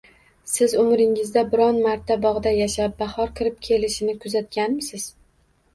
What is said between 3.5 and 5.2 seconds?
kelishini kuzatganmisiz?